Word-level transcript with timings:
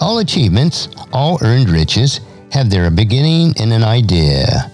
All 0.00 0.18
achievements, 0.18 0.88
all 1.12 1.38
earned 1.42 1.70
riches, 1.70 2.20
have 2.52 2.70
their 2.70 2.88
beginning 2.88 3.54
in 3.56 3.72
an 3.72 3.82
idea. 3.82 4.70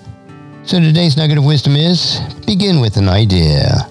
So 0.64 0.78
today's 0.80 1.16
nugget 1.16 1.38
of 1.38 1.44
wisdom 1.44 1.76
is 1.76 2.20
begin 2.46 2.80
with 2.80 2.98
an 2.98 3.08
idea. 3.08 3.88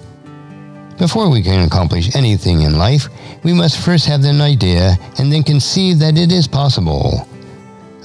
Before 0.96 1.28
we 1.28 1.42
can 1.42 1.66
accomplish 1.66 2.14
anything 2.14 2.62
in 2.62 2.78
life, 2.78 3.08
we 3.42 3.52
must 3.52 3.84
first 3.84 4.06
have 4.06 4.22
an 4.24 4.40
idea 4.40 4.96
and 5.18 5.32
then 5.32 5.42
conceive 5.42 5.98
that 5.98 6.16
it 6.16 6.30
is 6.30 6.46
possible. 6.46 7.26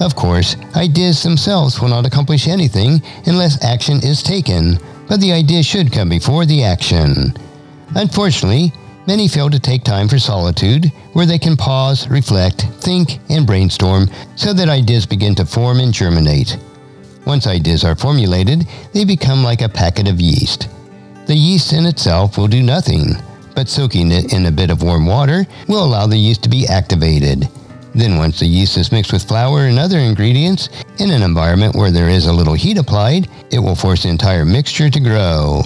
Of 0.00 0.16
course, 0.16 0.56
ideas 0.74 1.22
themselves 1.22 1.80
will 1.80 1.88
not 1.88 2.06
accomplish 2.06 2.48
anything 2.48 3.00
unless 3.26 3.64
action 3.64 3.98
is 4.02 4.24
taken, 4.24 4.78
but 5.08 5.20
the 5.20 5.32
idea 5.32 5.62
should 5.62 5.92
come 5.92 6.08
before 6.08 6.46
the 6.46 6.64
action. 6.64 7.32
Unfortunately, 7.94 8.72
many 9.10 9.26
fail 9.26 9.50
to 9.50 9.58
take 9.58 9.82
time 9.82 10.06
for 10.06 10.20
solitude, 10.20 10.86
where 11.14 11.26
they 11.26 11.36
can 11.36 11.56
pause, 11.56 12.06
reflect, 12.08 12.62
think, 12.78 13.18
and 13.28 13.44
brainstorm 13.44 14.06
so 14.36 14.52
that 14.52 14.68
ideas 14.68 15.04
begin 15.04 15.34
to 15.34 15.44
form 15.44 15.80
and 15.80 15.92
germinate. 15.92 16.56
Once 17.26 17.48
ideas 17.48 17.82
are 17.82 17.96
formulated, 17.96 18.68
they 18.94 19.04
become 19.04 19.42
like 19.42 19.62
a 19.62 19.68
packet 19.68 20.06
of 20.06 20.20
yeast. 20.20 20.68
The 21.26 21.34
yeast 21.34 21.72
in 21.72 21.86
itself 21.86 22.38
will 22.38 22.46
do 22.46 22.62
nothing, 22.62 23.16
but 23.56 23.68
soaking 23.68 24.12
it 24.12 24.32
in 24.32 24.46
a 24.46 24.52
bit 24.52 24.70
of 24.70 24.84
warm 24.84 25.06
water 25.06 25.44
will 25.66 25.84
allow 25.84 26.06
the 26.06 26.16
yeast 26.16 26.44
to 26.44 26.48
be 26.48 26.68
activated. 26.68 27.48
Then 27.96 28.16
once 28.16 28.38
the 28.38 28.46
yeast 28.46 28.76
is 28.76 28.92
mixed 28.92 29.12
with 29.12 29.26
flour 29.26 29.66
and 29.66 29.76
other 29.76 29.98
ingredients 29.98 30.68
in 31.00 31.10
an 31.10 31.22
environment 31.22 31.74
where 31.74 31.90
there 31.90 32.08
is 32.08 32.26
a 32.26 32.32
little 32.32 32.54
heat 32.54 32.78
applied, 32.78 33.28
it 33.50 33.58
will 33.58 33.74
force 33.74 34.04
the 34.04 34.08
entire 34.08 34.44
mixture 34.44 34.88
to 34.88 35.00
grow. 35.00 35.62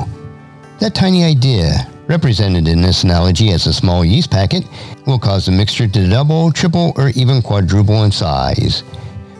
That 0.80 0.94
tiny 0.94 1.24
idea, 1.24 1.90
represented 2.06 2.68
in 2.68 2.82
this 2.82 3.04
analogy 3.04 3.50
as 3.50 3.66
a 3.66 3.72
small 3.72 4.04
yeast 4.04 4.30
packet, 4.30 4.64
will 5.06 5.18
cause 5.18 5.46
the 5.46 5.52
mixture 5.52 5.88
to 5.88 6.08
double, 6.08 6.52
triple, 6.52 6.92
or 6.96 7.10
even 7.10 7.42
quadruple 7.42 8.04
in 8.04 8.12
size. 8.12 8.82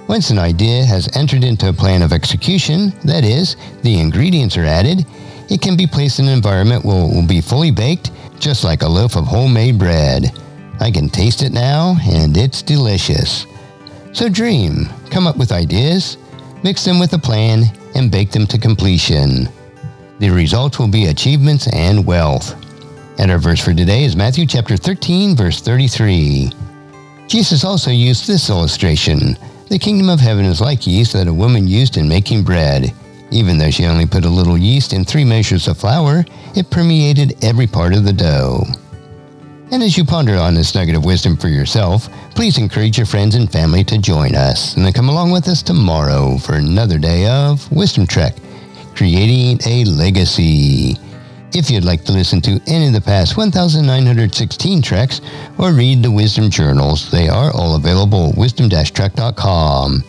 Once 0.09 0.31
an 0.31 0.39
idea 0.39 0.85
has 0.85 1.15
entered 1.17 1.45
into 1.45 1.69
a 1.69 1.73
plan 1.73 2.03
of 2.03 2.13
execution, 2.13 2.93
that 3.05 3.25
is, 3.25 3.57
the 3.83 4.01
ingredients 4.01 4.57
are 4.57 4.65
added, 4.65 5.07
it 5.51 5.61
can 5.61 5.77
be 5.77 5.87
placed 5.87 6.19
in 6.19 6.27
an 6.27 6.33
environment 6.33 6.85
where 6.85 7.05
it 7.05 7.15
will 7.15 7.27
be 7.27 7.41
fully 7.41 7.71
baked, 7.71 8.11
just 8.39 8.65
like 8.65 8.83
a 8.83 8.89
loaf 8.89 9.17
of 9.17 9.25
homemade 9.25 9.79
bread. 9.79 10.33
I 10.81 10.91
can 10.91 11.09
taste 11.09 11.43
it 11.43 11.53
now, 11.53 11.97
and 12.03 12.37
it's 12.37 12.63
delicious. 12.63 13.47
So 14.13 14.29
dream, 14.29 14.89
come 15.11 15.27
up 15.27 15.37
with 15.37 15.53
ideas, 15.53 16.19
mix 16.63 16.85
them 16.85 16.99
with 16.99 17.13
a 17.15 17.19
plan, 17.19 17.65
and 17.95 18.11
bake 18.11 18.31
them 18.31 18.47
to 18.49 18.59
completion. 18.59 19.49
The 20.21 20.31
results 20.31 20.79
will 20.79 20.89
be 20.89 21.07
achievements 21.07 21.67
and 21.73 22.07
wealth. 22.07 22.55
And 23.19 23.31
our 23.31 23.39
verse 23.39 23.63
for 23.63 23.75
today 23.75 24.05
is 24.05 24.15
Matthew 24.15 24.47
chapter 24.47 24.77
13, 24.77 25.35
verse 25.35 25.61
33. 25.61 26.53
Jesus 27.27 27.65
also 27.65 27.91
used 27.91 28.27
this 28.27 28.49
illustration. 28.49 29.37
The 29.69 29.79
kingdom 29.79 30.09
of 30.09 30.21
heaven 30.21 30.45
is 30.45 30.61
like 30.61 30.87
yeast 30.87 31.15
that 31.15 31.27
a 31.27 31.35
woman 31.35 31.67
used 31.67 31.97
in 31.97 32.09
making 32.09 32.45
bread. 32.45 32.93
Even 33.33 33.59
though 33.59 33.71
she 33.71 33.87
only 33.87 34.07
put 34.07 34.25
a 34.25 34.29
little 34.29 34.57
yeast 34.57 34.93
in 34.93 35.05
three 35.05 35.25
measures 35.25 35.67
of 35.67 35.79
flour, 35.79 36.25
it 36.55 36.71
permeated 36.71 37.43
every 37.43 37.67
part 37.67 37.93
of 37.93 38.05
the 38.05 38.13
dough. 38.13 38.63
And 39.73 39.83
as 39.83 39.97
you 39.97 40.05
ponder 40.05 40.37
on 40.37 40.55
this 40.55 40.77
nugget 40.77 40.95
of 40.95 41.05
wisdom 41.05 41.37
for 41.37 41.49
yourself, 41.49 42.09
please 42.37 42.59
encourage 42.59 42.99
your 42.99 43.07
friends 43.07 43.35
and 43.35 43.51
family 43.51 43.83
to 43.85 43.99
join 43.99 44.37
us 44.37 44.77
and 44.77 44.87
then 44.87 44.93
come 44.93 45.09
along 45.09 45.33
with 45.33 45.49
us 45.49 45.63
tomorrow 45.63 46.39
for 46.39 46.55
another 46.55 46.99
day 46.99 47.27
of 47.27 47.69
Wisdom 47.73 48.07
Trek, 48.07 48.37
creating 48.95 49.59
a 49.67 49.85
legacy. 49.85 50.97
If 51.53 51.71
you'd 51.71 51.85
like 51.85 52.05
to 52.05 52.13
listen 52.13 52.41
to 52.43 52.61
any 52.67 52.89
of 52.89 52.93
the 52.93 53.01
past 53.01 53.37
1,916 53.37 54.83
treks 54.83 55.21
or 55.59 55.73
read 55.73 56.03
the 56.03 56.11
Wisdom 56.11 56.51
Journals, 56.51 57.11
they 57.11 57.29
are 57.29 57.53
all 57.53 57.77
available 57.77 58.31
at 58.31 58.37
wisdom-trek.com. 58.37 60.03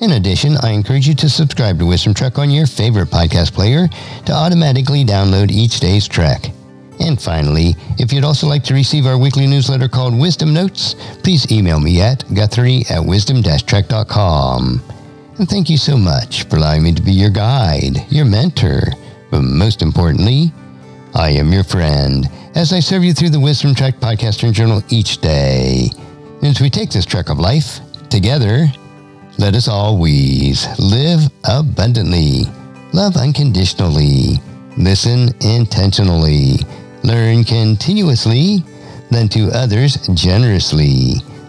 In 0.00 0.12
addition, 0.12 0.56
I 0.62 0.70
encourage 0.70 1.08
you 1.08 1.14
to 1.16 1.28
subscribe 1.28 1.78
to 1.80 1.86
Wisdom 1.86 2.14
Trek 2.14 2.38
on 2.38 2.50
your 2.50 2.66
favorite 2.66 3.08
podcast 3.08 3.52
player 3.52 3.88
to 4.24 4.32
automatically 4.32 5.04
download 5.04 5.50
each 5.50 5.80
day's 5.80 6.06
trek. 6.08 6.50
And 7.00 7.20
finally, 7.20 7.74
if 7.98 8.12
you'd 8.12 8.24
also 8.24 8.46
like 8.46 8.64
to 8.64 8.74
receive 8.74 9.06
our 9.06 9.18
weekly 9.18 9.46
newsletter 9.46 9.88
called 9.88 10.18
Wisdom 10.18 10.54
Notes, 10.54 10.94
please 11.22 11.50
email 11.52 11.80
me 11.80 12.00
at 12.00 12.24
guthrie 12.32 12.84
at 12.90 13.04
wisdom-trek.com. 13.04 14.97
And 15.38 15.48
thank 15.48 15.70
you 15.70 15.76
so 15.76 15.96
much 15.96 16.42
for 16.44 16.56
allowing 16.56 16.82
me 16.82 16.92
to 16.92 17.00
be 17.00 17.12
your 17.12 17.30
guide, 17.30 18.04
your 18.10 18.24
mentor, 18.24 18.80
but 19.30 19.42
most 19.42 19.82
importantly, 19.82 20.52
I 21.14 21.30
am 21.30 21.52
your 21.52 21.62
friend 21.62 22.28
as 22.56 22.72
I 22.72 22.80
serve 22.80 23.04
you 23.04 23.14
through 23.14 23.30
the 23.30 23.38
Wisdom 23.38 23.72
Trek 23.72 24.00
podcast 24.00 24.42
and 24.42 24.52
journal 24.52 24.82
each 24.88 25.18
day. 25.18 25.90
And 26.42 26.46
as 26.46 26.60
we 26.60 26.68
take 26.68 26.90
this 26.90 27.04
trek 27.04 27.28
of 27.28 27.38
life 27.38 27.78
together, 28.10 28.66
let 29.38 29.54
us 29.54 29.68
always 29.68 30.66
live 30.80 31.30
abundantly, 31.44 32.42
love 32.92 33.16
unconditionally, 33.16 34.40
listen 34.76 35.28
intentionally, 35.40 36.56
learn 37.04 37.44
continuously, 37.44 38.64
lend 39.12 39.30
to 39.32 39.50
others 39.54 39.98
generously, 40.14 41.22